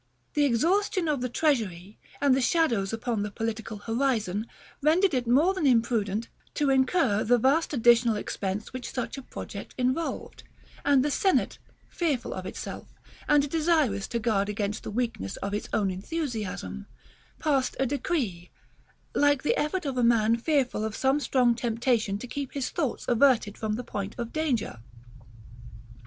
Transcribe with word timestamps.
The 0.33 0.45
exhaustion 0.45 1.07
of 1.07 1.21
the 1.21 1.29
treasury, 1.29 1.99
and 2.19 2.33
the 2.35 2.41
shadows 2.41 2.91
upon 2.91 3.21
the 3.21 3.29
political 3.29 3.77
horizon, 3.77 4.47
rendered 4.81 5.13
it 5.13 5.27
more 5.27 5.53
than 5.53 5.67
imprudent 5.67 6.27
to 6.55 6.71
incur 6.71 7.23
the 7.23 7.37
vast 7.37 7.71
additional 7.71 8.15
expense 8.15 8.73
which 8.73 8.91
such 8.91 9.15
a 9.15 9.21
project 9.21 9.75
involved; 9.77 10.41
and 10.83 11.05
the 11.05 11.11
Senate, 11.11 11.59
fearful 11.87 12.33
of 12.33 12.47
itself, 12.47 12.87
and 13.27 13.47
desirous 13.47 14.07
to 14.07 14.17
guard 14.17 14.49
against 14.49 14.81
the 14.81 14.89
weakness 14.89 15.35
of 15.37 15.53
its 15.53 15.69
own 15.71 15.91
enthusiasm, 15.91 16.87
passed 17.37 17.77
a 17.79 17.85
decree, 17.85 18.49
like 19.13 19.43
the 19.43 19.55
effort 19.55 19.85
of 19.85 19.99
a 19.99 20.03
man 20.03 20.35
fearful 20.35 20.83
of 20.83 20.95
some 20.95 21.19
strong 21.19 21.53
temptation 21.53 22.17
to 22.17 22.25
keep 22.25 22.53
his 22.53 22.71
thoughts 22.71 23.05
averted 23.07 23.55
from 23.55 23.73
the 23.75 23.83
point 23.83 24.15
of 24.17 24.33
danger. 24.33 24.79